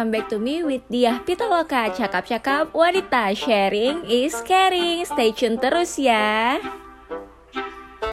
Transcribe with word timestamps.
welcome 0.00 0.16
back 0.16 0.32
to 0.32 0.40
me 0.40 0.64
with 0.64 0.80
Diah 0.88 1.20
Pitaloka. 1.28 1.92
Cakap-cakap 1.92 2.72
wanita 2.72 3.36
sharing 3.36 4.00
is 4.08 4.32
caring. 4.48 5.04
Stay 5.04 5.28
tune 5.28 5.60
terus 5.60 6.00
ya. 6.00 6.56